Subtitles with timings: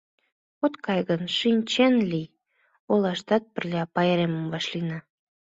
[0.65, 2.31] От кай гын, шинчен лий:
[2.91, 4.99] олаштат пырля пайремым вашлийына.